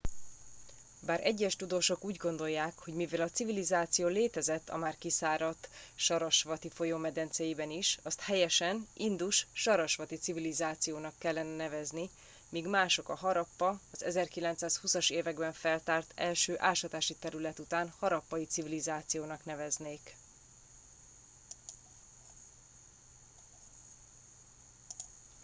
bár 1.01 1.25
egyes 1.25 1.55
tudósok 1.55 2.03
úgy 2.05 2.17
gondolják 2.17 2.79
hogy 2.83 2.93
mivel 2.93 3.21
a 3.21 3.29
civilizáció 3.29 4.07
létezett 4.07 4.69
a 4.69 4.77
már 4.77 4.97
kiszáradt 4.97 5.69
sarasvati 5.95 6.69
folyó 6.69 6.97
medencéiben 6.97 7.69
is 7.71 7.99
azt 8.03 8.21
helyesen 8.21 8.87
indus 8.93 9.47
sarasvati 9.51 10.15
civilizációnak 10.15 11.13
kellene 11.17 11.55
nevezni 11.55 12.09
míg 12.49 12.67
mások 12.67 13.09
a 13.09 13.15
harappa 13.15 13.79
az 13.91 14.03
1920 14.03 14.93
as 14.93 15.09
években 15.09 15.53
feltárt 15.53 16.11
első 16.15 16.55
ásatási 16.59 17.15
terület 17.15 17.59
után 17.59 17.93
harappai 17.99 18.45
civilizációnak 18.45 19.45
neveznék 19.45 20.15